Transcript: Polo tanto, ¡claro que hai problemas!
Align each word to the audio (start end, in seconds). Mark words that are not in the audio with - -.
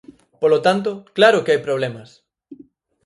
Polo 0.41 0.59
tanto, 0.67 0.89
¡claro 1.17 1.43
que 1.43 1.51
hai 1.53 1.61
problemas! 1.67 2.09